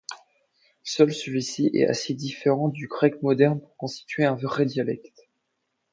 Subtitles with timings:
[0.81, 5.29] Seul celui-ci est assez différent du grec moderne pour constituer un vrai dialecte.